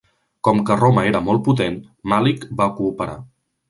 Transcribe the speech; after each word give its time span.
Com 0.47 0.63
que 0.69 0.77
Roma 0.79 1.05
era 1.11 1.23
molt 1.27 1.45
potent, 1.51 1.79
Màlic 2.15 2.53
va 2.63 2.73
cooperar. 2.83 3.25